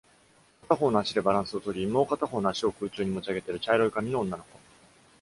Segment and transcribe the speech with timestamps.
[0.63, 4.49] 片方の足でバランスをとり、もう片方の足を空中に持ち上げている茶色い髪の女の子。